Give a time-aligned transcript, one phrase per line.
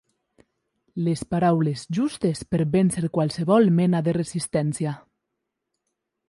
[1.07, 4.97] Les paraules justes per vèncer qualsevol mena de resistència.